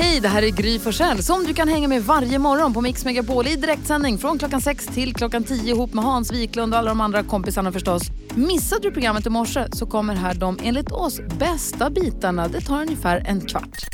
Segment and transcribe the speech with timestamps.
[0.00, 3.04] Hej, det här är Gry Forssell som du kan hänga med varje morgon på Mix
[3.04, 6.88] Megapol i direktsändning från klockan 6 till klockan 10 ihop med Hans Wiklund och alla
[6.88, 8.02] de andra kompisarna förstås.
[8.34, 12.48] Missade du programmet i morse så kommer här de enligt oss bästa bitarna.
[12.48, 13.86] Det tar ungefär en kvart.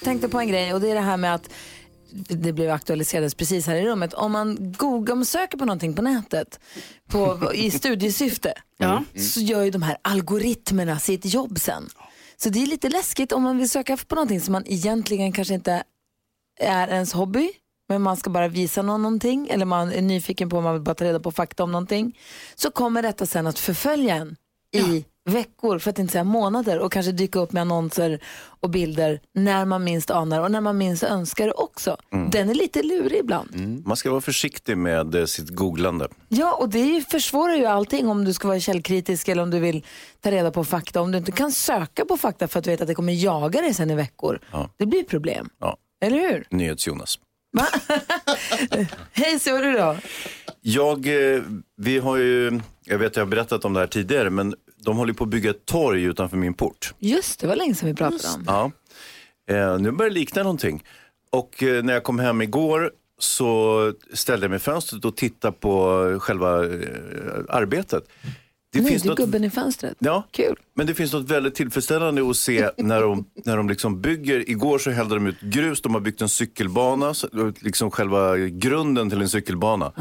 [0.00, 1.50] Jag tänkte på en grej och det är det här med att
[2.28, 4.14] det blev aktualiserades precis här i rummet.
[4.14, 6.60] Om man googlar, om man söker på någonting på nätet
[7.08, 8.54] på, i studiesyfte
[9.32, 11.88] så gör ju de här algoritmerna sitt jobb sen.
[12.36, 15.54] Så det är lite läskigt om man vill söka på någonting som man egentligen kanske
[15.54, 15.82] inte
[16.60, 17.50] är ens hobby,
[17.88, 20.82] men man ska bara visa någon någonting eller man är nyfiken på om man vill
[20.82, 22.18] bara ta reda på fakta om någonting.
[22.54, 24.36] Så kommer detta sen att förfölja en
[24.72, 28.18] i veckor, för att inte säga månader och kanske dyka upp med annonser
[28.60, 31.96] och bilder när man minst anar och när man minst önskar det också.
[32.30, 33.82] Den är lite lurig ibland.
[33.86, 36.08] Man ska vara försiktig med eh, sitt googlande.
[36.28, 39.50] Ja, och det är ju, försvårar ju allting om du ska vara källkritisk eller om
[39.50, 39.84] du vill
[40.20, 41.00] ta reda på fakta.
[41.00, 43.60] Om du inte kan söka på fakta för att du vet att det kommer jaga
[43.60, 44.40] dig sen i veckor.
[44.76, 45.48] Det blir problem.
[45.60, 45.76] Ja.
[46.04, 46.46] Eller hur?
[46.50, 47.18] NyhetsJonas.
[49.12, 49.96] Hej, så du då?
[50.60, 51.42] Jag, eh,
[51.76, 54.54] vi har ju, jag vet jag har berättat om det här tidigare, men
[54.84, 56.94] de håller på att bygga ett torg utanför min port.
[56.98, 58.44] Just det, var länge sedan vi pratade om.
[58.46, 58.70] Ja.
[59.54, 60.84] Eh, nu börjar det likna någonting.
[61.30, 65.56] Och eh, när jag kom hem igår så ställde jag mig i fönstret och tittade
[65.60, 66.70] på själva eh,
[67.48, 68.04] arbetet.
[68.74, 69.96] Det Nej, finns du är något- gubben i fönstret.
[69.98, 70.56] Ja, Kul.
[70.74, 74.50] men det finns något väldigt tillfredsställande att se när de, när de liksom bygger.
[74.50, 77.14] Igår så hällde de ut grus, de har byggt en cykelbana,
[77.60, 79.92] liksom själva grunden till en cykelbana.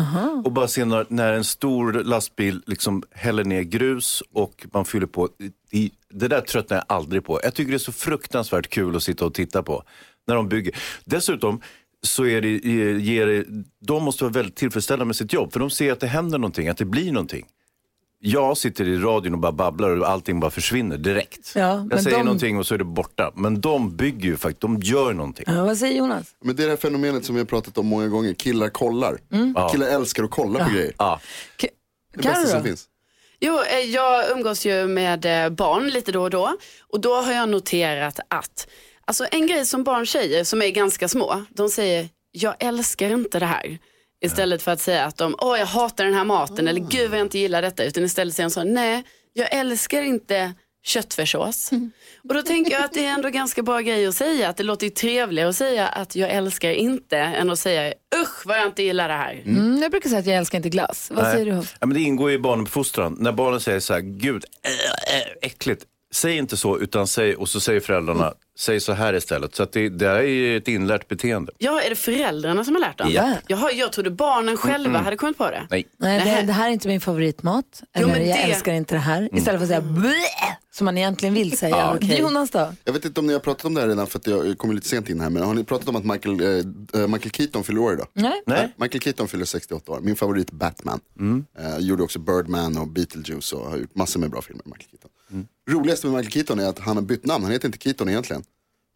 [0.45, 5.07] Och bara se när, när en stor lastbil liksom häller ner grus och man fyller
[5.07, 5.29] på.
[5.71, 7.39] I, det där tröttnar jag aldrig på.
[7.43, 9.83] Jag tycker det är så fruktansvärt kul att sitta och titta på
[10.27, 10.75] när de bygger.
[11.05, 11.61] Dessutom
[12.05, 12.49] så är det,
[12.99, 13.45] ger, det-
[13.87, 16.67] de måste vara väldigt tillfredsställda med sitt jobb för de ser att det händer någonting,
[16.67, 17.45] att det blir någonting.
[18.25, 21.51] Jag sitter i radion och bara babblar och allting bara försvinner direkt.
[21.55, 23.31] Ja, men jag säger de- någonting och så är det borta.
[23.35, 25.45] Men de bygger ju faktiskt, de gör någonting.
[25.47, 26.27] Ja, vad säger Jonas?
[26.43, 29.17] Men det är det här fenomenet som vi har pratat om många gånger, killar kollar.
[29.71, 30.93] Killar älskar att kolla på grejer.
[30.97, 31.19] Ja.
[32.15, 32.85] Det bästa som finns.
[33.39, 36.57] Jo, eh, jag umgås ju med eh, barn lite då och då
[36.89, 38.67] och då har jag noterat att
[39.05, 43.39] alltså en grej som barn säger som är ganska små, de säger jag älskar inte
[43.39, 43.77] det här.
[44.23, 47.19] Istället för att säga att de, åh jag hatar den här maten eller gud vad
[47.19, 47.83] jag inte gillar detta.
[47.83, 49.03] Utan istället säger de så, nej
[49.33, 50.53] jag älskar inte
[50.83, 51.71] köttfärssås.
[52.29, 54.49] Och då tänker jag att det är ändå ganska bra grej att säga.
[54.49, 58.45] Att det låter ju trevligare att säga att jag älskar inte än att säga usch
[58.45, 59.41] vad jag inte gillar det här.
[59.45, 61.11] Mm, jag brukar säga att jag älskar inte glass.
[61.13, 61.51] Vad säger du?
[61.51, 63.17] Ja, men det ingår ju i barnuppfostran.
[63.19, 65.85] När barnen säger så här, gud, äh, äh, äckligt.
[66.13, 69.55] Säg inte så, utan säg, och så säger föräldrarna, säg så här istället.
[69.55, 71.51] Så att det, det är ju ett inlärt beteende.
[71.57, 73.11] Ja, är det föräldrarna som har lärt dem?
[73.11, 73.33] Ja.
[73.47, 75.67] Jaha, jag trodde barnen själva hade kommit på det.
[75.69, 75.87] Nej.
[75.97, 77.83] Nej, det, det här är inte min favoritmat.
[77.93, 79.29] Eller men jag det- älskar inte det här.
[79.37, 80.13] Istället för att säga blä,
[80.71, 81.77] som man egentligen vill säga.
[81.77, 82.19] Ja, okej.
[82.19, 82.73] Jonas då?
[82.83, 84.73] Jag vet inte om ni har pratat om det här redan för att jag kommer
[84.73, 85.29] lite sent in här.
[85.29, 86.41] Men har ni pratat om att Michael,
[86.93, 88.07] eh, Michael Keaton fyller år idag?
[88.13, 88.41] Nej.
[88.45, 88.73] Nej.
[88.77, 89.99] Michael Keaton fyller 68 år.
[89.99, 90.99] Min favorit Batman.
[91.59, 94.63] Eh, gjorde också Birdman och Beetlejuice och har gjort massor med bra filmer.
[94.65, 95.09] Michael Keaton.
[95.69, 97.43] Roligaste med Michael Keaton är att han har bytt namn.
[97.43, 98.43] Han heter inte Keaton egentligen.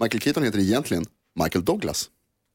[0.02, 1.06] Michael Keaton heter egentligen
[1.44, 2.10] Michael Douglas.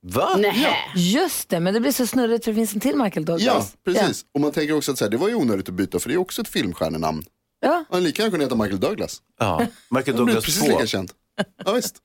[0.07, 0.37] Va?
[0.39, 0.77] Nej.
[0.97, 3.73] Just det, men det blir så snurrigt för det finns en till Michael Ja, Douglas.
[3.85, 4.25] precis.
[4.35, 6.15] Och man tänker också att så här, det var ju onödigt att byta för det
[6.15, 7.25] är också ett filmstjärnenamn.
[7.61, 7.85] Ja.
[7.91, 9.23] Han lika gärna kunde heta Michael Douglas.
[9.39, 10.69] Ja, Michael Han blev Douglas precis 2.
[10.69, 11.13] lika känd.
[11.65, 11.97] Ja, visst.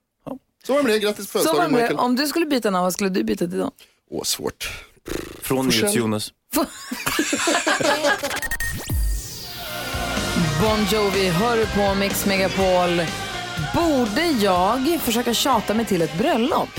[0.66, 1.00] Så var det med det.
[1.00, 1.82] Grattis på födelsedagen det.
[1.82, 2.00] Michael.
[2.00, 3.72] Om du skulle byta namn, vad skulle du byta till då?
[4.10, 4.70] Åh, svårt.
[5.42, 5.82] Från Forsell.
[5.84, 6.34] NyhetsJonas.
[10.62, 13.02] Bon Jovi hör på Mix Megapol.
[13.76, 16.70] Borde jag försöka tjata mig till ett bröllop?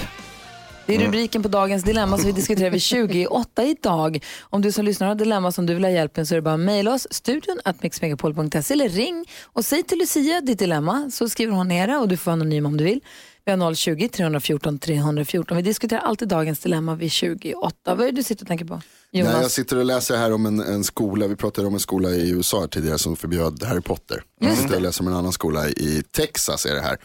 [0.87, 4.25] Det är rubriken på dagens dilemma som vi diskuterar vid 28 idag.
[4.41, 6.43] Om du som lyssnar har dilemma som du vill ha hjälp med så är det
[6.43, 11.53] bara att mejla oss, studion eller ring och säg till Lucia ditt dilemma så skriver
[11.53, 13.01] hon ner det och du får vara anonym om du vill.
[13.48, 15.56] Vi har 020 314 314.
[15.56, 17.77] Vi diskuterar alltid dagens dilemma vid 28.
[17.84, 18.80] Vad är det du sitter och tänker på?
[19.10, 19.33] Jonas?
[19.33, 22.10] Nej, jag sitter och läser här om en, en skola, vi pratade om en skola
[22.10, 24.22] i USA tidigare som förbjöd Harry Potter.
[24.41, 26.97] Jag sitter och läser om en annan skola i Texas är det här.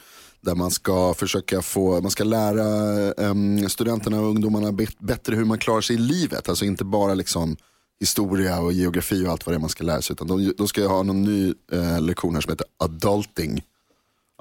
[0.42, 2.66] Där man ska försöka få, man ska lära
[3.14, 6.50] em, studenterna och ungdomarna bet- bättre hur man klarar sig i livet.
[6.50, 7.58] Alltså inte bara liksom
[8.00, 10.14] historia och geografi och allt vad det är man ska lära sig.
[10.14, 13.62] Utan de, de ska ha någon ny eh, lektion här som heter adulting.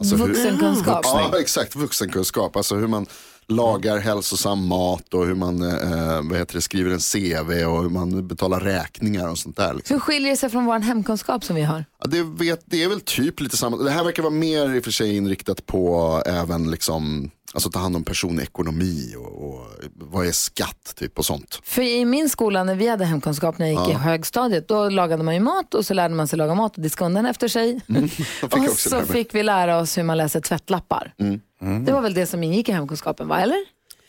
[0.00, 1.00] Alltså hur- Vuxenkunskap.
[1.04, 1.76] Ja, exakt.
[1.76, 2.56] Vuxenkunskap.
[2.56, 3.06] Alltså hur man
[3.52, 7.90] lagar hälsosam mat och hur man eh, vad heter det, skriver en CV och hur
[7.90, 9.74] man betalar räkningar och sånt där.
[9.74, 9.94] Liksom.
[9.94, 11.84] Hur skiljer det sig från vår hemkunskap som vi har?
[12.00, 13.76] Ja, det, vet, det är väl typ lite samma.
[13.76, 17.78] Det här verkar vara mer i och för sig inriktat på även liksom Alltså ta
[17.78, 21.60] hand om personekonomi och, och vad är skatt typ och sånt.
[21.64, 25.22] För i min skola när vi hade hemkunskap när jag gick i högstadiet, då lagade
[25.22, 27.80] man ju mat och så lärde man sig laga mat och diska undan efter sig.
[27.88, 28.08] Mm.
[28.42, 31.14] och så fick vi lära oss hur man läser tvättlappar.
[31.18, 31.40] Mm.
[31.84, 33.40] Det var väl det som ingick i hemkunskapen, va?
[33.40, 33.56] Eller?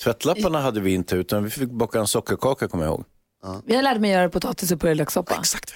[0.04, 3.06] Tvättlapparna hade vi inte utan vi fick baka en sockerkaka kommer jag ihåg.
[3.66, 5.36] Jag lärde mig göra potatis och purjolökssoppa.
[5.40, 5.74] Exakt.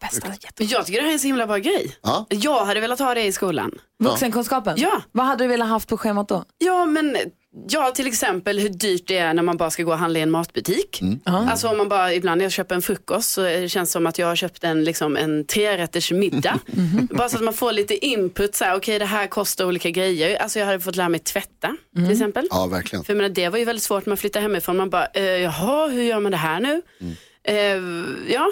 [0.00, 1.96] Bästa, jätte- Men Jag tycker det här är en så himla bra grej.
[2.02, 2.26] Ja.
[2.28, 3.78] Jag hade velat ha det i skolan.
[4.04, 4.74] Vuxenkunskapen?
[4.78, 5.02] Ja.
[5.12, 6.44] Vad hade du velat haft på schemat då?
[6.58, 7.16] Ja, men
[7.68, 10.22] ja, till exempel hur dyrt det är när man bara ska gå och handla i
[10.22, 11.00] en matbutik.
[11.24, 14.18] Alltså om man bara, ibland när jag köper en frukost så det känns som att
[14.18, 16.60] jag har köpt en, liksom, en trerätters middag.
[17.10, 20.36] bara så att man får lite input, så här, okej det här kostar olika grejer.
[20.36, 22.48] Alltså jag hade fått lära mig tvätta till exempel.
[22.50, 23.04] Ja, verkligen.
[23.04, 24.76] För menar, det var ju väldigt svårt när man flyttar hemifrån.
[24.76, 26.82] Man bara, eh, jaha, hur gör man det här nu?
[27.44, 28.50] Eh, ja,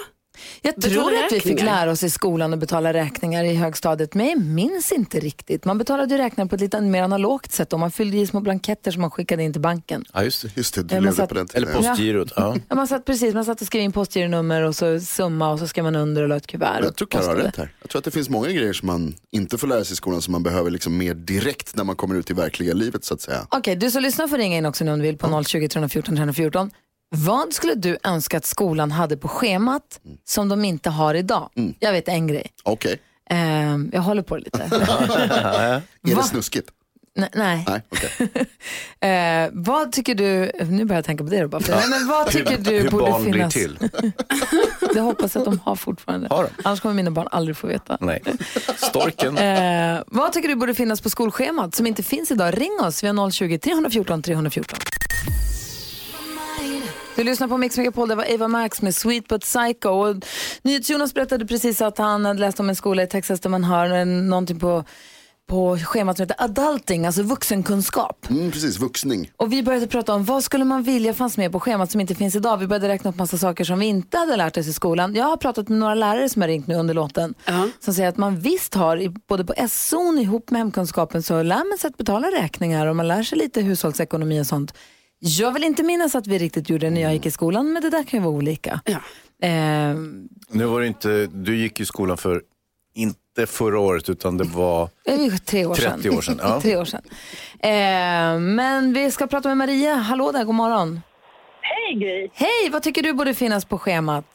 [0.61, 4.27] Jag tror att vi fick lära oss i skolan att betala räkningar i högstadiet, men
[4.29, 5.65] jag minns inte riktigt.
[5.65, 8.39] Man betalade ju räkningar på ett lite mer analogt sätt och man fyllde i små
[8.39, 10.05] blanketter som man skickade in till banken.
[10.13, 10.57] Ja, just det.
[10.57, 11.63] Just det, du levde så att- på den tiden.
[11.69, 12.33] Eller postgirot.
[12.35, 12.55] Ja.
[12.69, 15.67] Ja, man satt precis, man satt och skrev in postgironummer och så summa och så
[15.67, 16.79] skrev man under och la ett kuvert.
[16.83, 17.71] Jag tror Karo har rätt här.
[17.81, 20.21] Jag tror att det finns många grejer som man inte får lära sig i skolan
[20.21, 23.21] som man behöver liksom mer direkt när man kommer ut i verkliga livet så att
[23.21, 23.47] säga.
[23.49, 26.15] Okej, du som lyssnar får ringa in också nu om du vill på 020 314
[26.15, 26.71] 314.
[27.15, 31.49] Vad skulle du önska att skolan hade på schemat som de inte har idag?
[31.79, 32.47] Jag vet en grej.
[32.63, 32.99] Okej,
[33.29, 34.63] Ehm, jag håller på det lite.
[36.03, 36.69] är det snuskigt?
[37.15, 37.29] Nej.
[37.33, 37.65] nej.
[37.67, 38.29] Nej, okej.
[39.09, 41.61] Eh, vad tycker du, nu börjar jag tänka på det då bara.
[41.61, 43.53] För, nej, men vad tycker du Hur borde barn finnas?
[43.53, 43.89] blir till.
[44.93, 46.27] Det hoppas jag att de har fortfarande.
[46.29, 46.49] Har de?
[46.63, 47.97] Annars kommer mina barn aldrig få veta.
[48.01, 48.23] Nej.
[48.77, 49.37] Storken.
[49.37, 52.57] Eh, vad tycker du borde finnas på skolschemat som inte finns idag?
[52.61, 54.79] Ring oss, vi har 020 314 314.
[57.15, 59.89] Du lyssnar på Mix Megapol, det var Eva Max med Sweet But Psycho.
[59.89, 60.15] Och
[60.61, 64.05] NyhetsJonas berättade precis att han hade läst om en skola i Texas där man har
[64.05, 64.83] någonting på,
[65.49, 68.29] på schemat som heter adulting, alltså vuxenkunskap.
[68.29, 69.31] Mm, precis, vuxning.
[69.37, 72.15] Och vi började prata om vad skulle man vilja fanns med på schemat som inte
[72.15, 72.57] finns idag.
[72.57, 75.15] Vi började räkna upp massa saker som vi inte hade lärt oss i skolan.
[75.15, 77.33] Jag har pratat med några lärare som har ringt nu under låten.
[77.45, 77.69] Ja.
[77.79, 81.77] Som säger att man visst har, både på SO ihop med hemkunskapen så lär man
[81.77, 84.73] sig att betala räkningar och man lär sig lite hushållsekonomi och sånt.
[85.25, 87.81] Jag vill inte minnas att vi riktigt gjorde det när jag gick i skolan, men
[87.81, 88.81] det där kan ju vara olika.
[88.85, 88.97] Ja.
[89.47, 89.95] Eh,
[90.49, 92.41] Nu var det inte, du gick i skolan för,
[92.93, 94.89] inte förra året utan det var
[95.45, 96.01] tre år sedan.
[96.01, 96.39] 30 år sedan.
[96.41, 96.61] Ja.
[96.61, 97.01] tre år sedan.
[97.59, 99.95] Eh, men vi ska prata med Maria.
[99.95, 101.01] Hallå där, god morgon.
[101.61, 102.29] Hej Gry!
[102.33, 104.25] Hej, vad tycker du borde finnas på schemat?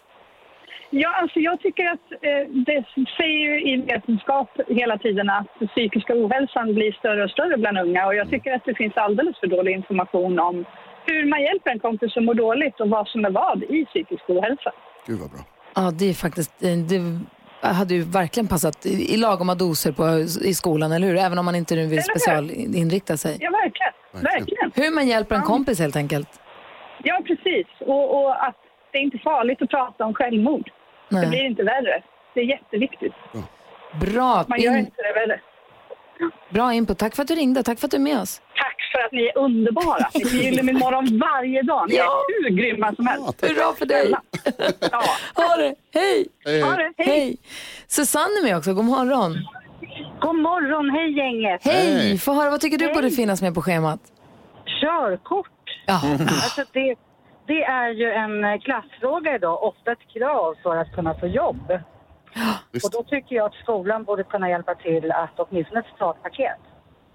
[0.90, 2.85] Ja, alltså jag tycker att eh, det
[3.17, 8.06] säger ju i vetenskap hela tiden att psykiska ohälsan blir större och större bland unga
[8.06, 10.64] och jag tycker att det finns alldeles för dålig information om
[11.06, 14.23] hur man hjälper en kompis som mår dåligt och vad som är vad i psykisk
[14.29, 14.73] ohälsa.
[15.06, 15.40] Gud vad bra.
[15.75, 17.00] Ja, det är faktiskt, eh, det
[17.69, 20.05] hade ju verkligen passat i i lagoma doser på,
[20.49, 21.17] i skolan, eller hur?
[21.17, 23.37] Även om man inte nu vill specialinrikta sig.
[23.41, 23.93] Ja, verkligen.
[24.12, 24.73] Verkligen.
[24.75, 26.29] Hur man hjälper en kompis helt enkelt.
[27.02, 27.67] Ja, precis.
[27.81, 28.56] Och, och att
[28.93, 30.70] det är inte farligt att prata om självmord.
[31.08, 31.28] Det Nej.
[31.28, 32.02] blir inte värre.
[32.34, 33.12] Det är jätteviktigt.
[34.00, 35.40] Bra, Man gör in, inte det värre.
[36.50, 36.99] bra input.
[36.99, 37.62] Tack för att du ringde.
[37.62, 38.40] Tack för att du är med oss.
[38.56, 40.10] Tack för att ni är underbara.
[40.14, 41.88] Ni förgyller min morgon varje dag.
[41.88, 43.44] Ni är hur grymma som helst.
[43.44, 44.14] Hurra för dig.
[44.93, 45.02] Ja.
[45.34, 45.75] Ha det.
[45.94, 46.26] Hej.
[46.62, 46.93] Ha det.
[46.96, 47.06] Hej.
[47.08, 47.37] Hej.
[47.87, 48.75] Susanne är med också.
[48.75, 49.34] God morgon.
[50.20, 50.91] God morgon.
[50.91, 51.60] Hej gänget.
[51.65, 51.93] Hej.
[51.93, 52.19] Hej.
[52.19, 54.00] Få höra, vad tycker du borde finnas med på schemat?
[54.81, 55.50] Körkort.
[55.86, 56.00] Ja.
[56.20, 56.94] Alltså det,
[57.48, 61.67] det är ju en eh, klassfråga idag, ofta ett krav för att kunna få jobb.
[62.84, 66.60] Och då tycker jag att skolan borde kunna hjälpa till att åtminstone ett startpaket.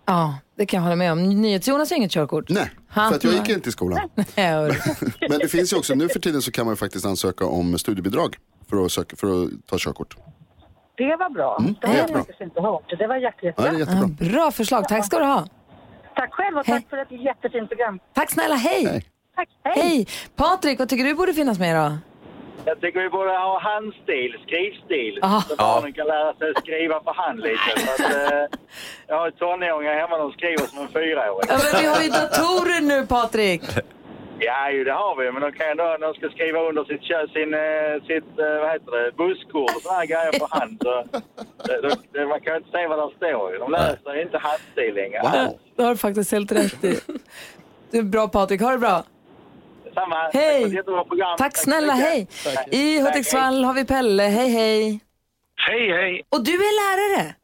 [0.05, 1.23] ja, det kan jag hålla med om.
[1.41, 2.45] NyhetsJonas har inget körkort.
[2.49, 3.99] Nej, Han- för att jag gick inte i skolan.
[4.35, 4.73] Ja, hörru.
[5.29, 7.77] Men det finns ju också, nu för tiden så kan man ju faktiskt ansöka om
[7.77, 8.35] studiebidrag
[8.69, 10.17] för att, söka, för att ta körkort.
[10.97, 11.57] Det var bra.
[11.59, 12.93] Mm, det har jag faktiskt inte hört.
[12.99, 13.71] Det var jätte, Ja, jättebra.
[13.71, 14.09] det är jättebra.
[14.19, 14.87] Ja, bra förslag.
[14.87, 15.45] Tack ska du ha.
[16.15, 16.75] Tack själv och Hej.
[16.81, 17.99] tack för ett jättefint program.
[18.13, 18.55] Tack snälla.
[18.55, 18.85] Hej.
[18.85, 19.05] Hej.
[19.35, 19.49] Tack.
[19.63, 19.73] Hej.
[19.83, 20.07] Hej.
[20.35, 21.97] Patrik, vad tycker du borde finnas med då?
[22.65, 25.19] Jag tycker vi borde ha handstil, skrivstil.
[25.23, 25.41] Aha.
[25.41, 27.69] Så barnen kan lära sig att skriva för hand lite.
[27.91, 27.99] Att,
[28.33, 28.59] eh,
[29.07, 31.47] jag har tonåringar hemma som skriver som en fyraåring.
[31.51, 33.61] Ja, men vi har ju datorer nu, Patrik.
[34.39, 35.31] Ja, ju, det har vi.
[35.31, 37.03] Men de kan ändå, när de ska skriva under sitt,
[37.35, 40.77] sin, eh, sitt eh, vad heter det, busskort och här grejer på hand.
[40.83, 40.93] Så,
[41.67, 43.51] det, det, det, man kan ju inte se vad där står.
[43.51, 43.57] ju.
[43.59, 45.19] De läser inte handstil längre.
[45.23, 45.59] Wow.
[45.75, 46.99] Du har faktiskt helt rätt i.
[47.91, 48.61] Du är bra, Patrik.
[48.61, 49.03] Ha det bra.
[49.93, 50.15] Samma.
[50.15, 50.83] Tack Hej.
[50.83, 51.38] program.
[51.38, 51.93] Tack snälla.
[51.93, 52.19] Hej.
[52.19, 52.73] mycket.
[52.73, 54.23] I Tack, Hudiksvall har vi Pelle.
[54.23, 55.00] Hej, hej.
[55.67, 56.23] Hej, hej.
[56.29, 57.35] Och du är lärare.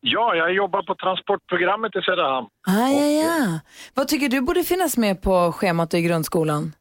[0.00, 2.46] Ja, jag jobbar på transportprogrammet i Söderhamn.
[2.66, 3.60] Ah, ja, ja.
[3.94, 6.72] Vad tycker du borde finnas med på schemat i grundskolan?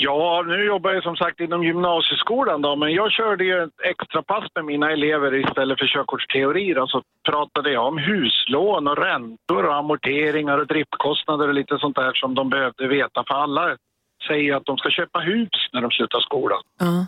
[0.00, 4.22] Ja, nu jobbar jag som sagt inom gymnasieskolan då, men jag körde ju ett extra
[4.22, 6.74] pass med mina elever istället för körkortsteori.
[6.74, 11.96] Då, så pratade jag om huslån och räntor och amorteringar och driftkostnader och lite sånt
[11.96, 13.24] där som de behövde veta.
[13.28, 13.76] För alla
[14.28, 16.62] säger att de ska köpa hus när de slutar skolan.
[16.78, 17.06] Ja.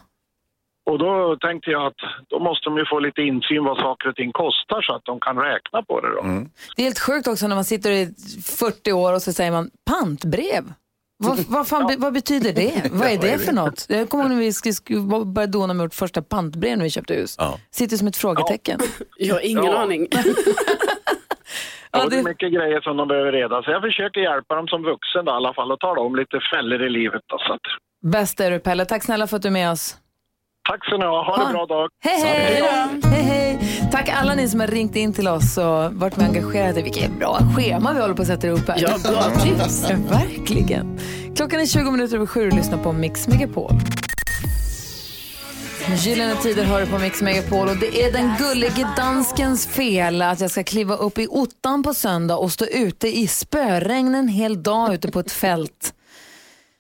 [0.91, 4.17] Och då tänkte jag att då måste de ju få lite insyn vad saker och
[4.17, 6.23] ting kostar så att de kan räkna på det då.
[6.77, 8.15] Det är helt sjukt också när man sitter i
[8.59, 10.65] 40 år och så säger man pantbrev.
[11.23, 12.83] Vad, vad, fan, be- vad betyder det?
[12.93, 13.87] Vad är det för något?
[13.89, 16.91] Jag kommer ihåg när vi sk- sk- började dona med vårt första pantbrev när vi
[16.91, 17.37] köpte hus.
[17.71, 18.81] Sitter som ett frågetecken.
[19.17, 19.79] Jag har ingen Ja.
[19.79, 20.09] aning.
[21.93, 23.63] Ja, det är mycket grejer som de behöver reda.
[23.63, 26.41] Så jag försöker hjälpa dem som vuxen då, i alla fall och tala om lite
[26.55, 27.23] fällor i livet.
[27.27, 27.61] Då, så att,
[28.13, 28.85] Bäst är du Pelle.
[28.85, 29.97] Tack snälla för att du är med oss.
[30.69, 31.25] Tack så ni ha.
[31.25, 31.89] Ha en bra dag.
[32.01, 32.63] Hej, hej!
[33.05, 33.59] hej, hej.
[33.93, 36.83] Tack alla ni som har ringt in till oss och varit med engagerade.
[36.83, 38.77] Vilket bra schema vi håller på att sätta ihop här.
[38.79, 39.91] Ja, bra tips.
[39.91, 40.99] Verkligen.
[41.37, 43.73] Klockan är 20 minuter över sju och lyssnar på Mix Megapol.
[45.97, 50.51] Gyllene tider hör på Mix Megapol och det är den gullige danskens fel att jag
[50.51, 54.95] ska kliva upp i ottan på söndag och stå ute i spöregn en hel dag
[54.95, 55.95] ute på ett fält.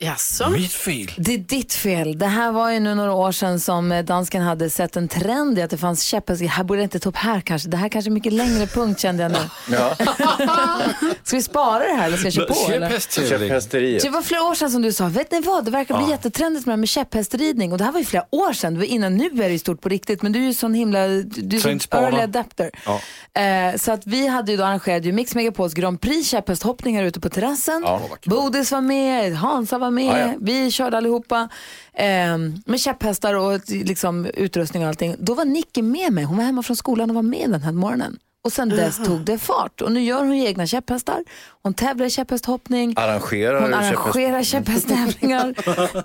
[0.02, 0.50] Jaså?
[0.50, 1.10] Mitt fel.
[1.16, 2.18] Det är ditt fel.
[2.18, 5.58] Det här var ju nu några år sedan som eh, dansken hade sett en trend
[5.58, 6.46] i att det fanns käpphästar.
[6.46, 7.68] Här borde jag inte ta upp här kanske.
[7.68, 9.38] Det här kanske är mycket längre punkt kände jag nu.
[9.70, 9.94] Ja.
[11.24, 12.54] Ska vi spara det här eller ska jag köra på?
[12.90, 14.02] Käpphästeriet.
[14.02, 16.66] Det var flera år sedan som du sa, vet ni vad, det verkar bli jättetrendigt
[16.66, 17.72] med med käpphästridning.
[17.72, 19.58] Och det här var ju flera år sedan, det var innan nu är det ju
[19.58, 20.22] stort på riktigt.
[20.22, 22.70] Men du är ju sån himla, du är sån early adapter.
[22.86, 23.00] Ja.
[23.42, 27.04] Eh, så att vi hade ju då arrangerat ju Mix Megapols Grand Prix käpphästhoppning här
[27.04, 27.82] ute på terrassen.
[27.84, 28.00] Ja.
[28.24, 30.34] Bodis var med, Hansa var med, Ja, ja.
[30.40, 31.48] vi körde allihopa.
[31.92, 35.16] Eh, med käpphästar och liksom, utrustning och allting.
[35.18, 37.72] Då var Nicky med mig, hon var hemma från skolan och var med den här
[37.72, 38.18] morgonen.
[38.44, 39.80] Och sen dess tog det fart.
[39.80, 41.24] Och nu gör hon egna käpphästar.
[41.62, 42.94] Hon tävlar i käpphästhoppning.
[42.96, 45.54] Arrangerar Hon arrangerar käpphästtävlingar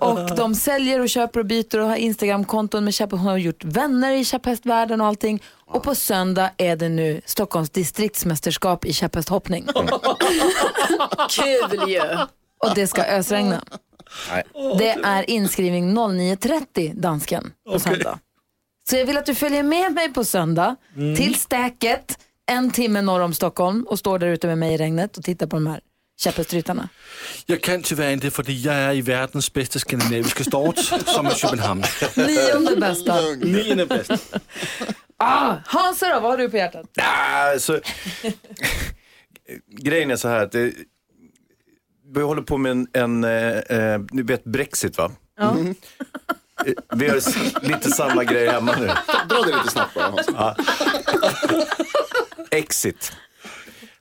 [0.00, 3.18] och de säljer och köper och byter och har Instagramkonton med käpphästar.
[3.18, 5.42] Hon har gjort vänner i käpphästvärlden och allting.
[5.66, 9.66] Och på söndag är det nu Stockholms distriktsmästerskap i käpphästhoppning.
[11.30, 12.00] Kul ju.
[12.58, 13.64] Och det ska ösregna.
[14.78, 18.18] Det är inskrivning 09.30 dansken på söndag.
[18.90, 21.16] Så jag vill att du följer med mig på söndag Mm.
[21.16, 25.16] till Stäket, en timme norr om Stockholm och står där ute med mig i regnet
[25.18, 25.80] och tittar på de här
[26.18, 26.88] käpphästryttarna.
[27.46, 31.82] Jag kan tyvärr inte för jag är i världens bästa skandinaviska stad som är Köpenhamn.
[32.16, 33.20] Nionde bästa.
[33.36, 34.18] Nionde bästa.
[35.16, 36.86] Ah, Hansa då, vad har du på hjärtat?
[36.98, 37.80] Ah, Alltså,
[39.68, 40.72] grejen är så här att det,
[42.14, 45.10] vi håller på med en, en eh, eh, ni vet Brexit va?
[45.38, 45.56] Ja.
[46.66, 48.86] Eh, Vi har s- lite samma grej hemma nu.
[49.28, 50.04] Dra det lite snabbt bara.
[50.10, 50.26] Hans.
[50.34, 50.56] Ja.
[52.50, 53.12] Exit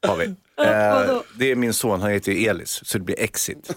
[0.08, 0.26] har vi.
[0.26, 3.72] Eh, det är min son, han heter Elis, så det blir Exit.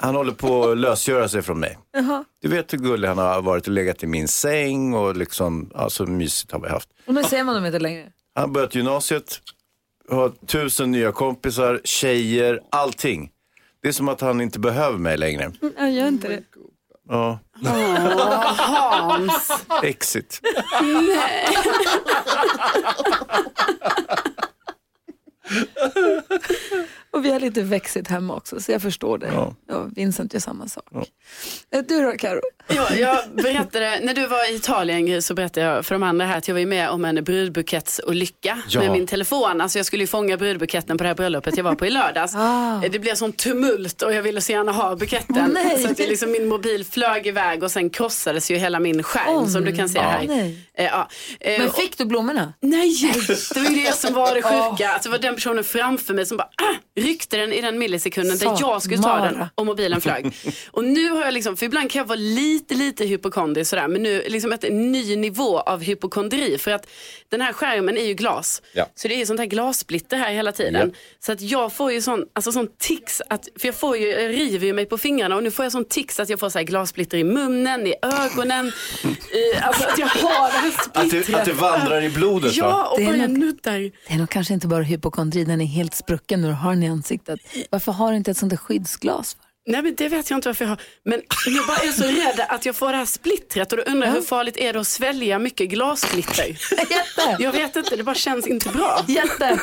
[0.00, 1.78] Han håller på att lösgöra sig från mig.
[1.92, 2.24] Jaha.
[2.42, 5.90] Du vet hur gullig han har varit och legat i min säng och liksom, ja,
[5.90, 6.88] så mysigt har vi haft.
[7.06, 8.04] Och nu ser man dem inte längre.
[8.34, 9.40] Han har börjat gymnasiet,
[10.10, 13.30] har tusen nya kompisar, tjejer, allting.
[13.82, 15.52] Det är som att han inte behöver mig längre.
[15.78, 16.42] Jag gör inte det.
[17.08, 17.38] Ja,
[19.00, 19.50] Hans.
[19.82, 20.40] exit.
[27.10, 29.26] Och vi har lite växigt hemma också, så jag förstår det.
[29.32, 29.54] Ja.
[29.68, 29.82] Ja.
[29.96, 30.84] Vincent gör samma sak.
[31.70, 32.40] Eh, Du då, Karo?
[32.76, 36.38] Ja, jag berättade, när du var i Italien så berättade jag för de andra här
[36.38, 38.80] att jag var med om en brudbuketsolycka Ja.
[38.80, 39.60] med min telefon.
[39.60, 42.34] Alltså jag skulle ju fånga brudbuketten på det här bröllopet jag var på i lördags.
[42.36, 42.80] Ah.
[42.90, 45.50] Det blev sån tumult och jag ville så gärna ha buketten.
[45.54, 45.78] Nej.
[45.82, 49.28] så att det liksom, min mobil flög iväg och sen krossades ju hela min skärm
[49.28, 50.24] Åh, som du kan se här.
[50.26, 50.58] nej.
[50.78, 51.08] Eh, ja.
[51.40, 52.52] Eh, Men fick du blommorna?
[52.60, 52.94] Nej,
[53.54, 54.88] det var ju det som var det sjuka.
[54.88, 58.38] Alltså, det var den personen framför mig som bara ah, ryckte den i den millisekunden
[58.38, 60.32] där Så, jag skulle ta den och mobilen flög.
[60.70, 64.02] Och nu har jag liksom, för ibland kan jag vara lite, lite hypokondrisk sådär, men
[64.02, 66.58] nu liksom ett ny nivå av hypokondri.
[66.58, 66.86] För att
[67.28, 68.62] den här skärmen är ju glas.
[68.72, 68.86] Ja.
[68.94, 70.90] Så det är ju sånt här glassplitter här hela tiden.
[70.92, 70.98] Ja.
[71.20, 74.30] Så att jag får ju sån, alltså sån tics, att, för jag, får ju, jag
[74.30, 76.58] river ju mig på fingrarna och nu får jag sån tics att jag får så
[76.58, 78.66] här glassplitter i munnen, i ögonen.
[79.32, 82.54] i, alltså att jag har det här Att det, att det vandrar i blodet?
[82.54, 83.78] Ja, och Det är bara nuddar.
[83.78, 86.82] Det är nog kanske inte bara hypokondri, den är helt sprucken när du har den
[86.82, 87.40] i ansiktet.
[87.70, 89.34] Varför har du inte ett sånt där skyddsglas?
[89.34, 89.51] För?
[89.66, 90.80] Nej men det vet jag inte varför jag har.
[91.04, 94.06] Men jag bara är så rädd att jag får det här splittret och då undrar
[94.06, 96.46] jag hur farligt är det att svälja mycket glassplitter?
[96.90, 97.36] Jätte!
[97.42, 99.04] Jag vet inte, det bara känns inte bra.
[99.08, 99.60] Jätte!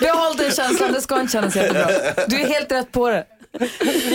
[0.00, 1.86] Behåll den känslan, det ska inte kännas jättebra.
[2.28, 3.26] Du är helt rätt på det.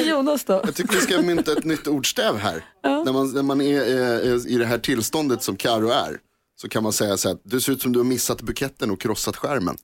[0.06, 0.62] Jonas då?
[0.66, 2.66] Jag tycker vi ska mynta ett nytt ordstäv här.
[2.84, 6.18] När man, när man är, är, är i det här tillståndet som Karo är.
[6.62, 9.02] så kan man säga så här, det ser ut som du har missat buketten och
[9.02, 9.76] krossat skärmen.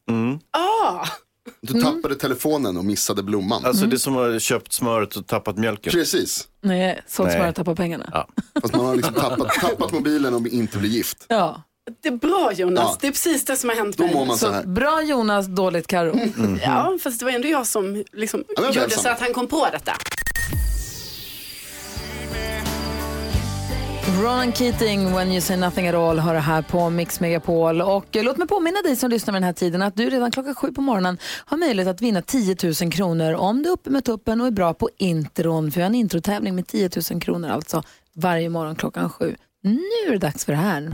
[0.51, 1.07] Ah.
[1.61, 3.65] Du tappade telefonen och missade blomman.
[3.65, 5.91] Alltså det är som att ha köpt smöret och tappat mjölken.
[5.91, 6.47] Precis.
[6.61, 7.37] Nej, sålt Nej.
[7.37, 8.09] smör och tappa pengarna.
[8.13, 8.27] Ja.
[8.61, 11.25] Fast man har liksom tappat, tappat mobilen och inte blir gift.
[11.27, 11.63] Ja.
[12.03, 12.97] Det är bra Jonas, Ja.
[13.01, 14.37] det är precis det som har hänt mig.
[14.37, 14.63] så här.
[14.63, 16.19] Bra Jonas, dåligt Karo.
[16.63, 19.67] Ja, fast det var ändå jag som liksom väl gjorde så att han kom på
[19.71, 19.91] detta.
[24.23, 27.81] Ronan Keating, When you say nothing at all, har det här på Mix Megapol.
[27.81, 30.31] Och eh, låt mig påminna dig som lyssnar med den här tiden att du redan
[30.31, 33.89] klockan sju på morgonen har möjlighet att vinna 10 000 kronor om du är uppe
[33.89, 35.71] med tuppen och är bra på intron.
[35.71, 37.83] För vi har en introtävling med 10 000 kronor alltså
[38.15, 39.35] varje morgon klockan sju.
[39.61, 40.91] Nu är det dags för det här.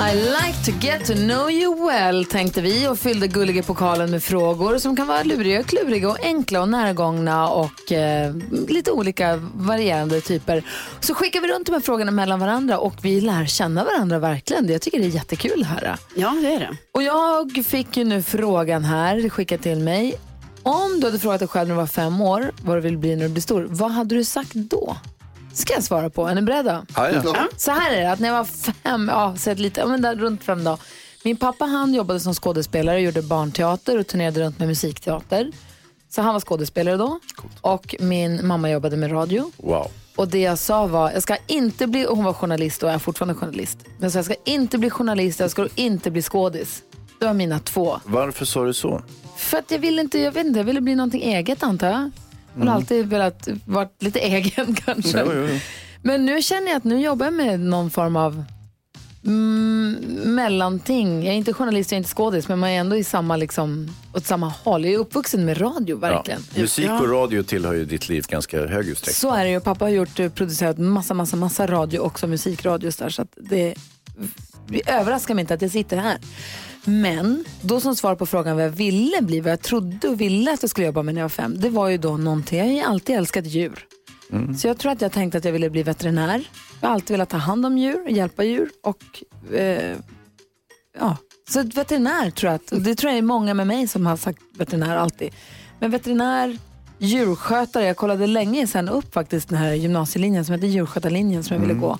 [0.00, 4.22] I like to get to know you well, tänkte vi och fyllde gulliga pokalen med
[4.22, 8.34] frågor som kan vara luriga, kluriga och enkla och närgångna och eh,
[8.68, 10.62] lite olika varierande typer.
[11.00, 14.68] Så skickar vi runt de här frågorna mellan varandra och vi lär känna varandra verkligen.
[14.68, 15.96] Jag tycker det är jättekul här.
[16.14, 16.76] Ja, det är det.
[16.92, 20.14] Och jag fick ju nu frågan här, skickad till mig.
[20.62, 23.16] Om du hade frågat dig själv när du var fem år vad du vill bli
[23.16, 24.96] när du blir stor, vad hade du sagt då?
[25.54, 26.26] Ska jag svara på.
[26.26, 26.86] Är ni beredda?
[26.96, 27.46] Ja, ja.
[27.56, 30.44] Så här är det, att när jag var fem, ja, så lite, men där, runt
[30.44, 30.78] fem då.
[31.24, 35.52] Min pappa han jobbade som skådespelare, gjorde barnteater och turnerade runt med musikteater.
[36.10, 37.20] Så han var skådespelare då.
[37.60, 39.50] Och min mamma jobbade med radio.
[39.56, 39.90] Wow.
[40.16, 42.94] Och det jag sa var, jag ska inte bli, och hon var journalist och jag
[42.94, 43.78] är fortfarande journalist.
[43.84, 46.82] Men jag sa, jag ska inte bli journalist, jag ska inte bli skådis.
[47.18, 48.00] Det var mina två.
[48.04, 49.02] Varför sa du så?
[49.36, 52.10] För att jag ville inte, jag vet inte, jag ville bli någonting eget antar jag.
[52.58, 55.20] Jag har alltid velat vara lite egen kanske.
[55.20, 55.58] Jo, jo, jo.
[56.02, 58.44] Men nu känner jag att nu jobbar jag med någon form av
[59.24, 59.92] mm,
[60.24, 61.24] mellanting.
[61.24, 63.88] Jag är inte journalist, jag är inte skådis, men man är ändå i samma, liksom,
[64.12, 64.84] åt samma håll.
[64.84, 66.40] Jag är uppvuxen med radio, verkligen.
[66.54, 66.60] Ja.
[66.60, 69.14] Musik och radio tillhör ju ditt liv ganska hög utsträckning.
[69.14, 69.60] Så är det ju.
[69.60, 72.90] Pappa har gjort, eh, producerat massa, massa, massa radio, också musikradio.
[72.92, 73.74] Så, där, så att det,
[74.68, 76.18] det överraskar mig inte att jag sitter här.
[76.84, 80.52] Men då som svar på frågan vad jag ville bli, vad jag trodde och ville
[80.52, 82.66] att jag skulle jobba med när jag var fem, det var ju då någonting, jag
[82.66, 83.86] har ju alltid älskat djur.
[84.56, 86.48] Så jag tror att jag tänkte att jag ville bli veterinär.
[86.80, 89.22] Jag har alltid velat ta hand om djur, hjälpa djur och
[89.54, 89.96] eh,
[90.98, 91.16] ja,
[91.48, 94.16] så veterinär tror jag att, och det tror jag är många med mig som har
[94.16, 95.32] sagt veterinär alltid.
[95.80, 96.58] Men veterinär,
[96.98, 101.60] djurskötare, jag kollade länge sen upp faktiskt den här gymnasielinjen som heter djurskötarlinjen som jag
[101.60, 101.98] ville gå.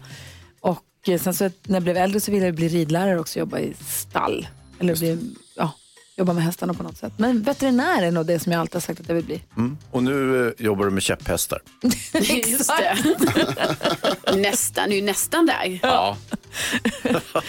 [0.61, 0.85] Och
[1.21, 4.47] sen så när jag blev äldre så ville jag bli ridlärare också, jobba i stall.
[4.81, 5.73] Eller bli, ja,
[6.17, 7.13] jobba med hästarna på något sätt.
[7.17, 9.43] Men veterinär är nog det som jag alltid har sagt att jag vill bli.
[9.57, 9.79] Mm.
[9.91, 11.63] Och nu eh, jobbar du med käpphästar.
[12.47, 14.37] Just det.
[14.37, 15.81] nästan, det är nästan där.
[15.83, 16.17] Ja.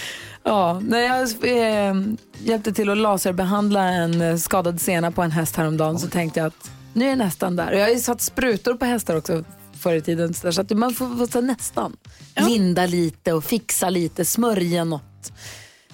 [0.47, 1.95] Ja, när jag eh,
[2.37, 6.47] hjälpte till att laserbehandla en eh, skadad sena på en häst häromdagen så tänkte jag
[6.47, 7.71] att nu är jag nästan där.
[7.71, 9.43] Och jag har ju satt sprutor på hästar också
[9.79, 11.97] förr i tiden så, där, så att man får, får så nästan
[12.35, 15.33] linda lite och fixa lite, smörja något.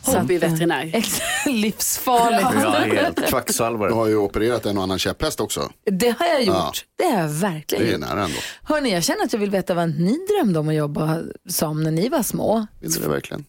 [0.08, 1.04] Eh, Hobbyveterinär.
[1.50, 2.64] Livsfarligt.
[2.64, 3.90] Ja, helt kvacksalvare.
[3.90, 5.72] Du har ju opererat en och annan käpphäst också.
[5.92, 6.56] Det har jag gjort.
[6.56, 6.72] Ja.
[6.98, 8.38] Det har jag verkligen Det är nära ändå.
[8.64, 11.92] Hörni, jag känner att jag vill veta vad ni drömde om att jobba som när
[11.92, 12.68] ni var små.
[12.80, 13.46] Vill du det verkligen?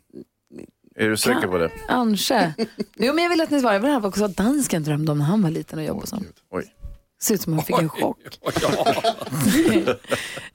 [0.96, 1.70] Är du säker på det?
[1.88, 2.52] Kanske.
[2.96, 3.74] Jo, men jag vill att ni svarar.
[3.74, 6.24] Jag vill höra också vad dansken drömde om när han var liten och jobbade som.
[6.50, 6.74] Oj.
[7.22, 8.18] Ser ut som han fick en chock.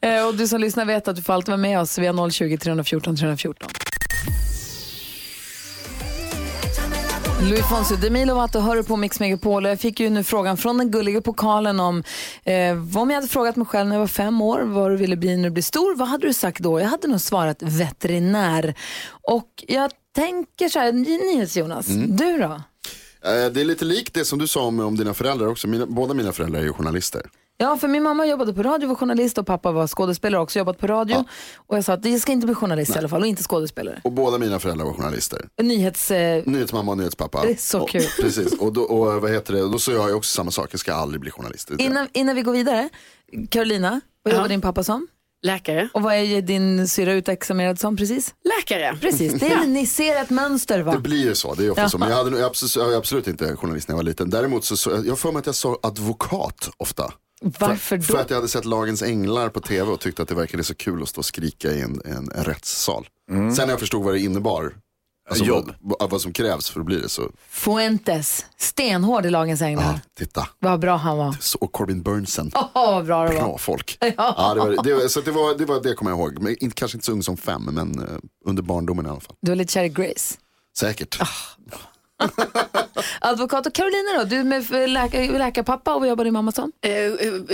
[0.01, 1.97] Eh, och du som lyssnar vet att du får alltid vara med oss.
[1.97, 3.69] Vi har 020 314 314.
[7.49, 9.65] Louis Fonsi Demi Lovato hör du på Mix Megapol.
[9.65, 12.03] Jag fick ju nu frågan från den gulliga pokalen om
[12.43, 15.15] eh, om jag hade frågat mig själv när jag var fem år vad du ville
[15.17, 15.95] bli när du blir stor.
[15.95, 16.79] Vad hade du sagt då?
[16.79, 18.73] Jag hade nog svarat veterinär.
[19.23, 22.61] Och jag tänker så här, NyhetsJonas, du då?
[23.29, 25.67] Eh, Det är lite likt det som du sa om, om dina föräldrar också.
[25.67, 27.21] Mina, båda mina föräldrar är ju journalister.
[27.59, 30.59] Ja, för min mamma jobbade på radio, var journalist och pappa var skådespelare och också
[30.59, 31.25] jobbat på radio.
[31.55, 34.01] Och jag sa att jag ska inte bli journalist i alla fall och inte skådespelare.
[34.03, 35.47] Och båda mina föräldrar var journalister.
[35.61, 36.11] Nyhets...
[36.11, 37.41] Eh, Nyhetsmamma och nyhetspappa.
[37.41, 38.03] Det är så och, kul.
[38.21, 40.93] Precis, och då, och vad heter det, då sa jag också samma sak, jag ska
[40.93, 41.71] aldrig bli journalist.
[41.77, 42.89] Innan, innan vi går vidare,
[43.49, 45.07] Carolina, vad jobbar din pappa som?
[45.45, 45.89] Läkare.
[45.93, 48.33] Och vad är din syra utexaminerad som precis?
[48.59, 48.97] Läkare.
[49.01, 50.91] Precis, det är, ni ser ett mönster va?
[50.91, 51.89] Det blir ju så, det är ofta Ja.
[51.89, 51.97] så.
[51.97, 54.29] Men jag, hade, jag, absolut, jag är absolut inte journalist när jag var liten.
[54.29, 57.13] Däremot så, så jag för mig att jag sa advokat ofta.
[57.41, 58.03] Varför då?
[58.03, 60.75] För att jag hade sett Lagens Änglar på tv och tyckte att det verkade så
[60.75, 63.07] kul att stå och skrika i en, en, en rättssal.
[63.29, 64.73] Sen när jag förstod vad det innebar,
[65.29, 65.73] alltså Jobb.
[65.79, 69.83] vad, vad som krävs för att bli det så, Fuentes, stenhård i Lagens Änglar.
[69.93, 70.47] ja, titta.
[70.59, 71.35] Vad bra han var.
[71.39, 72.51] Så, och Corbin Burnsen.
[72.73, 73.41] Vad bra det var.
[73.41, 73.97] Bra folk.
[74.17, 76.41] Ja, det, var, det, var, så det, var, det var det kommer jag ihåg.
[76.41, 78.05] Men inte, kanske inte så ung som fem, men eh,
[78.45, 79.35] under barndomen i alla fall.
[79.41, 80.35] Du var lite kär i Grace.
[80.79, 81.19] Säkert.
[83.21, 86.71] Advokat och Carolina då, du är med läkar, läkarpappa och vad jobbar din mamma som?
[86.81, 86.91] Eh,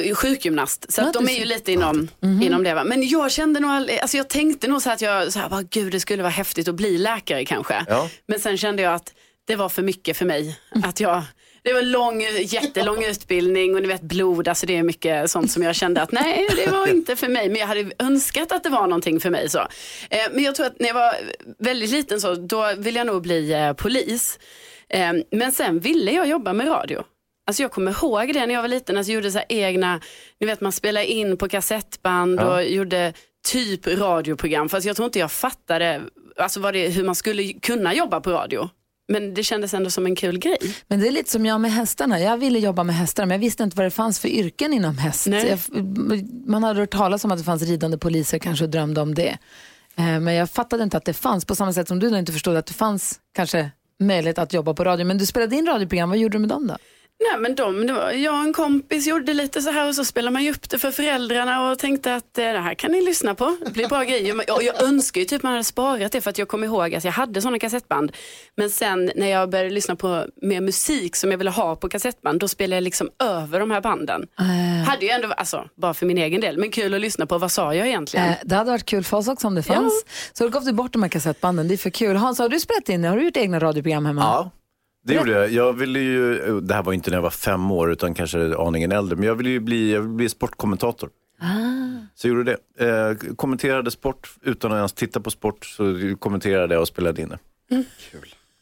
[0.06, 2.42] eh, sjukgymnast, så att de är ju lite inom, Mhm.
[2.42, 2.74] inom det.
[2.74, 2.84] Va?
[2.84, 5.62] Men jag kände nog, all- alltså jag tänkte nog så att jag, så här, bara,
[5.62, 7.86] gud det skulle vara häftigt att bli läkare kanske.
[7.88, 8.10] Ja.
[8.28, 9.14] Men sen kände jag att
[9.46, 10.60] det var för mycket för mig.
[10.84, 11.24] Att jag,
[11.64, 15.52] det var en lång, jättelång utbildning och ni vet blod, alltså det är mycket sånt
[15.52, 17.50] som jag kände att nej, det var inte för mig.
[17.50, 19.50] Men jag hade önskat att det var någonting för mig.
[19.50, 19.60] Så.
[20.10, 21.14] Eh, men jag tror att när jag var
[21.60, 24.40] väldigt liten så, då ville jag nog bli eh, polis.
[24.90, 27.04] Eh, men sen ville jag jobba med radio.
[27.48, 30.00] Alltså jag kommer ihåg det när jag var liten, alltså jag gjorde så egna,
[30.40, 32.56] ni vet man spelade in på kassettband Ja.
[32.56, 33.14] och gjorde
[33.48, 34.70] typ radioprogram.
[34.70, 36.02] Fast jag tror inte jag fattade
[36.38, 38.70] alltså vad det, hur man skulle kunna jobba på radio.
[39.08, 40.58] Men det kändes ändå som en kul grej.
[40.88, 42.20] Men det är lite som jag med hästarna.
[42.20, 44.98] Jag ville jobba med hästar men jag visste inte vad det fanns för yrken inom
[44.98, 45.28] häst.
[45.28, 45.60] Jag,
[46.46, 49.38] man hade hört talas om att det fanns ridande poliser kanske och drömde om det.
[49.96, 52.56] Eh, Men jag fattade inte att det fanns på samma sätt som du inte förstod
[52.56, 55.06] att det fanns kanske möjlighet att jobba på radio.
[55.06, 56.78] Men du spelade in radioprogram, vad gjorde du med dem då?
[57.32, 60.06] Nej men de, det var, jag och en kompis gjorde lite så här och så
[60.06, 63.02] spelade man ju upp det för föräldrarna och tänkte att eh, det här kan ni
[63.06, 63.58] lyssna på.
[63.66, 64.36] Det blir bra grejer.
[64.48, 67.04] Jag, jag önskar ju typ man hade sparat det för att jag kommer ihåg att
[67.04, 68.12] jag hade sådana kassettband.
[68.58, 72.40] Men sen när jag började lyssna på mer musik som jag ville ha på kassettband
[72.40, 74.28] då spelade jag liksom över de här banden.
[74.88, 77.38] Hade ju ändå, alltså bara för min egen del, men kul att lyssna på.
[77.38, 78.30] Vad sa jag egentligen?
[78.30, 80.06] Eh, Det hade varit kul för oss också om det fanns.
[80.34, 82.16] Så då gav du bort de här kassettbanden, det är för kul.
[82.16, 84.22] Hans, har du spelat in, har du gjort egna radioprogram hemma?
[84.22, 84.52] Ja,
[85.04, 85.52] det gjorde jag.
[85.52, 88.92] Jag ville ju, det här var inte när jag var fem år utan kanske aningen
[88.92, 91.10] äldre, men jag ville ju bli, jag ville bli sportkommentator.
[91.42, 91.46] Ah.
[92.16, 92.86] Så jag gjorde det.
[92.88, 97.30] Eh, kommenterade sport utan att ens titta på sport, så kommenterade jag och spelade in
[97.30, 97.40] det.
[97.72, 97.86] Mm.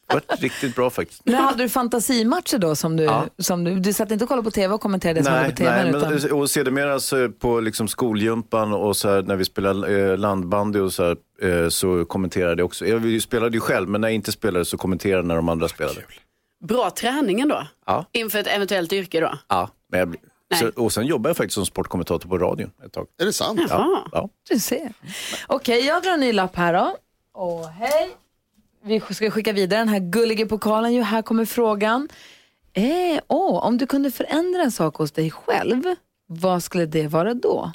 [0.08, 1.22] Det var riktigt bra faktiskt.
[1.26, 3.26] Men hade du fantasimatcher då som du, Ja.
[3.38, 5.56] som du, du satt inte och kollade på tv och kommenterade det som var på
[5.56, 5.84] tv?
[5.84, 6.14] nej utan...
[6.14, 10.80] men, och sedermera så på liksom skolgympan och så här, när vi spelade eh, landbandy
[10.80, 12.86] och så, här, eh, så kommenterade jag också.
[12.86, 16.02] Jag spelade ju själv, men när jag inte spelade så kommenterade när de andra spelade.
[16.62, 17.68] Bra träning ändå.
[17.86, 18.06] Ja.
[18.12, 19.38] Inför ett eventuellt yrke då.
[19.48, 20.16] Ja, men
[20.48, 23.08] jag, så, och sen jobbade jag faktiskt som sportkommentator på radion ett tag.
[23.22, 23.62] Är det sant?
[23.70, 24.04] Ja.
[24.12, 24.30] ja.
[24.50, 24.94] Du ser.
[25.48, 26.96] Okej, jag drar en ny lapp här då.
[27.34, 28.10] Och hej.
[28.84, 30.94] Vi ska skicka vidare den här gulliga pokalen.
[30.94, 31.02] ju.
[31.02, 32.10] Här kommer frågan.
[32.74, 35.84] Eh, åh, om du kunde förändra en sak hos dig själv,
[36.28, 37.72] vad skulle det vara då?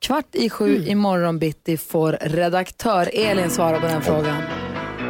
[0.00, 0.88] Kvart i sju Mm.
[0.88, 4.42] imorgon bitti får redaktör Elin svara på den frågan.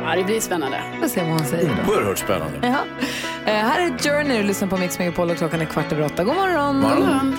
[0.09, 0.83] Ja, det blir spännande.
[0.95, 1.93] Vi får se vad hon säger då.
[1.93, 2.59] Oerhört spännande.
[2.63, 2.85] Ja.
[3.53, 6.25] Eh, här är Journey, du lyssnar på Mix Megapol och klockan är kvart över åtta.
[6.25, 6.81] God morgon!
[6.81, 7.37] God morgon.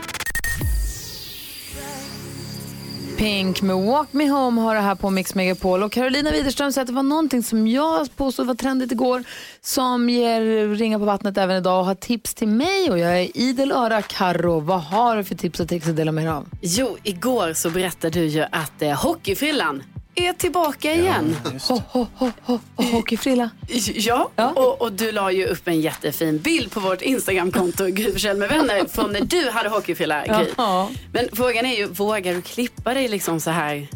[3.18, 5.84] Pink med Walk Me Home har det här på Mix Megapol.
[5.84, 9.24] Och Carolina Widerström säger att det var någonting som jag påstod var trendigt igår
[9.62, 12.92] som ger ringa på vattnet även idag och har tips till mig.
[12.92, 14.02] Och jag är idel öra.
[14.02, 16.50] Karo, vad har du för tips och tricks att dela med dig av?
[16.62, 19.84] Jo, igår så berättade du ju att eh, hockeyfrillan
[20.28, 21.36] är tillbaka igen.
[21.68, 23.50] Ho, ho, ho, ho, ho, hockeyfrilla.
[23.94, 28.50] Ja, Och, och du la ju upp en jättefin bild på vårt Instagramkonto, Forssell med
[28.50, 30.46] vänner, från när du hade hockeyfrilla.
[30.58, 30.90] Ja.
[31.14, 33.88] Men frågan är ju, vågar du klippa dig liksom så här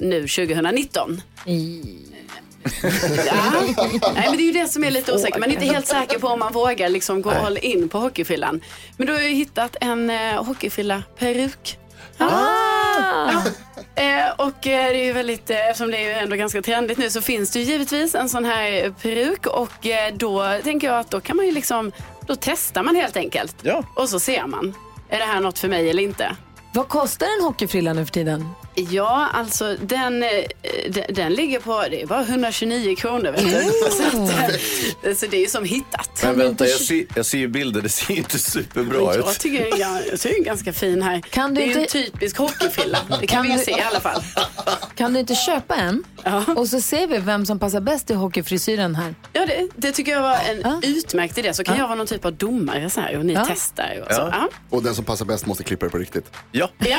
[0.00, 1.22] nu 2019?
[3.26, 3.34] Ja.
[4.14, 5.40] Nej, men det är ju det som är lite osäkert.
[5.40, 8.60] Man är inte helt säker på om man vågar liksom gå all in på hockeyfrillan.
[8.96, 11.78] Men du har ju hittat en eh, hockeyfrilla-peruk.
[12.18, 13.42] Ja.
[13.98, 16.98] Eh, och eh, det är ju väldigt, eh, eftersom det är ju ändå ganska trendigt
[16.98, 20.98] nu så finns det ju givetvis en sån här peruk och eh, då tänker jag
[20.98, 21.92] att då kan man ju liksom,
[22.26, 23.56] då testar man helt enkelt.
[23.62, 23.84] Ja.
[23.94, 24.74] Och så ser man,
[25.08, 26.36] är det här något för mig eller inte?
[26.74, 28.48] Vad kostar en hockeyfrilla nu för tiden?
[28.90, 30.28] Ja, alltså den, eh,
[30.90, 33.72] den, den ligger på, det är bara 129 kronor vet du.
[33.90, 34.50] Så, att,
[35.06, 36.20] eh, så det är ju som hittat.
[36.22, 39.24] Men vänta, jag ser, jag ser ju bilder, det ser inte superbra jag ut.
[39.26, 41.20] jag tycker den är ganska fin här.
[41.20, 42.98] Kan du det är ju inte- en typisk hockeyfrilla.
[43.20, 44.22] Det kan, Kan vi ju du- se i alla fall.
[44.94, 46.04] Kan du inte köpa en?
[46.56, 49.14] Och så ser vi vem som passar bäst i hockeyfrisyren här.
[49.32, 51.54] Ja, det, det tycker jag var en utmärkt idé.
[51.54, 53.44] Så kan jag vara någon typ av domare så här, och ni Ja.
[53.48, 54.02] testar.
[54.08, 54.20] Och så.
[54.20, 54.28] Ja.
[54.32, 54.48] Ja.
[54.70, 56.24] Och den som passar bäst måste klippa det på riktigt.
[56.52, 56.70] Ja.
[56.78, 56.98] Ja.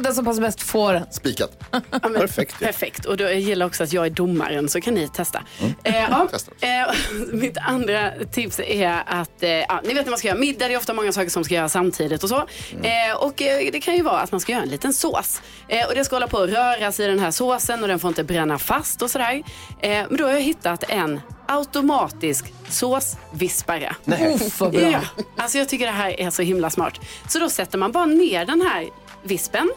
[0.00, 1.04] Den som passar bäst får den.
[1.20, 1.64] Spikat.
[1.70, 2.58] Ja, Perfekt.
[2.58, 3.04] Perfekt.
[3.04, 5.42] Och då, jag gillar också att jag är domaren så kan ni testa.
[5.60, 5.74] Mm.
[5.82, 6.28] Eh, ja,
[6.60, 6.94] eh,
[7.32, 10.74] mitt andra tips är att, eh, ja, ni vet när man ska göra middag, det
[10.74, 12.36] är ofta många saker som ska göras samtidigt och så.
[12.82, 15.42] Eh, och eh, det kan ju vara att man ska göra en liten sås.
[15.68, 18.08] Eh, och det ska hålla på att röras i den här såsen och den får
[18.08, 19.42] inte bränna fast och sådär.
[19.80, 23.94] Eh, men då har jag hittat en automatisk såsvispare.
[24.04, 24.34] Nej.
[24.34, 24.80] Uff, vad bra.
[24.80, 25.00] Ja,
[25.36, 27.00] alltså jag tycker det här är så himla smart.
[27.28, 28.88] Så då sätter man bara ner den här
[29.22, 29.70] vispen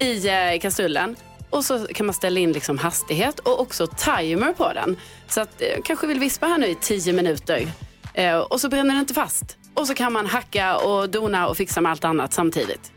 [0.00, 1.16] i eh, kastrullen
[1.50, 4.96] och så kan man ställa in liksom hastighet och också timer på den.
[5.28, 7.68] Så att eh, kanske vill vispa här nu i 10 minuter
[8.14, 9.56] eh, och så bränner den inte fast.
[9.74, 12.92] Och så kan man hacka och dona och fixa med allt annat samtidigt.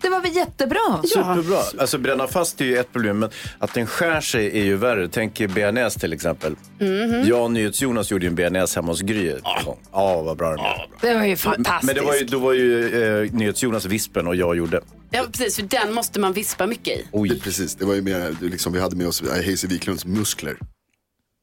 [0.00, 1.02] Det var väl jättebra?
[1.02, 1.58] Superbra.
[1.78, 5.08] Alltså bränna fast är ju ett problem, men att den skär sig är ju värre.
[5.08, 6.56] Tänk bearnaise till exempel.
[6.78, 7.24] Mhm.
[7.26, 9.34] Jag och NyhetsJonas gjorde ju en bearnaise hemma hos Gry.
[9.44, 10.88] Ja, ah, vad bra den var.
[11.00, 11.94] Det var ju Men fantastiskt.
[11.94, 14.80] det var ju, då var ju eh, NyhetsJonas vispen och jag gjorde.
[15.10, 17.06] Ja, precis, för den måste man vispa mycket i.
[17.12, 17.40] Oj.
[17.40, 20.56] Precis, det var ju mer, liksom, vi hade med oss Hayes Wiklunds muskler.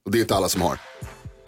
[0.06, 0.78] Och det är inte alla som har.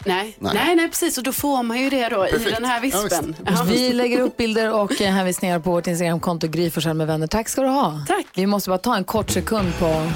[0.04, 0.36] Nej.
[0.38, 0.52] Nej.
[0.54, 0.76] Nej.
[0.76, 1.18] nej, precis.
[1.18, 2.54] Och då får man ju det då i Perfekt.
[2.56, 3.36] den här vispen.
[3.46, 7.06] Ja, Ja, Vi lägger upp bilder och eh, hänvisningar på vårt Instagramkonto Gry Forssell med
[7.06, 7.26] vänner.
[7.26, 8.04] Tack ska du ha.
[8.08, 8.26] Tack.
[8.34, 10.12] Vi måste bara ta en kort sekund på...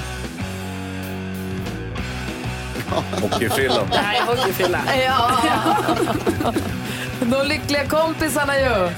[3.21, 3.87] Hockeyfrillan.
[3.91, 4.79] Det här är hockeyfrilla.
[5.05, 5.41] Ja.
[7.19, 8.89] De lyckliga kompisarna ju.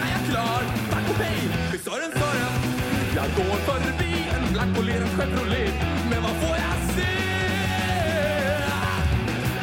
[0.00, 0.62] Jag klar.
[0.90, 2.52] Tack och hej med Sören Sören.
[3.16, 5.74] Jag går förbi en black polerad Chevrolet
[6.10, 7.12] Men vad får jag se?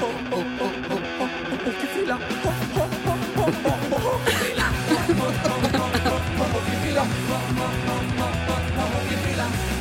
[0.02, 1.30] Oh, oh, oh, oh, oh, oh,
[1.66, 4.28] Hockeyfrilla Oh, oh, oh, oh, oh, oh,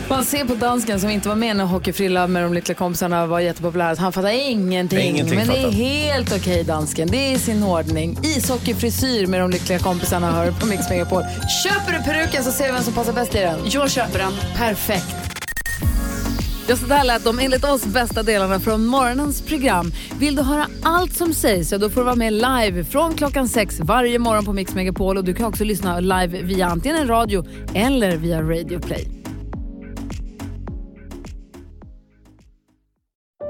[0.08, 3.40] man ser på dansken som inte var med när Hockeyfrilla med de lyckliga kompisarna var
[3.40, 4.98] jättepopulär att han fattar ingenting.
[4.98, 7.08] Ingenting men det är helt okej dansken.
[7.08, 8.18] Det är i sin ordning.
[8.22, 11.22] Ishockeyfrisyr med de lyckliga kompisarna hör på Mix Megapol.
[11.64, 13.58] Köper du peruken så ser vi vem som passar bäst i den.
[13.64, 14.32] Jag köper den.
[14.56, 15.16] Perfekt.
[16.68, 19.92] Ja, så där lät de enligt oss bästa delarna från morgonens program.
[20.18, 23.48] Vill du höra allt som sägs så då får du vara med live från klockan
[23.48, 27.08] sex varje morgon på Mix Megapol och du kan också lyssna live via antingen en
[27.08, 29.15] radio eller via Radio Play.